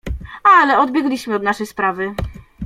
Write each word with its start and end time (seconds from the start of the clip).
"Ale 0.43 0.79
odbiegliśmy 0.79 1.35
od 1.35 1.43
naszej 1.43 1.67
sprawy." 1.67 2.15